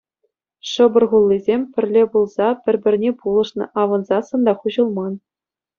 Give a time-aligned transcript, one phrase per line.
[0.69, 5.13] Шӑпӑр хуллисем, пӗрле пулса, пӗр-пӗрне пулӑшнӑ, авӑнсассӑн та хуҫӑлман.